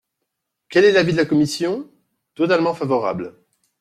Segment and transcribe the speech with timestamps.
[0.69, 1.87] Quel est l’avis de la commission?
[2.33, 3.35] Totalement favorable.